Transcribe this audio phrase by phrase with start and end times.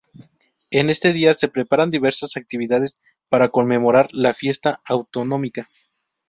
[0.71, 5.69] En este día se preparan diversas actividades para conmemorar la fiesta autonómica.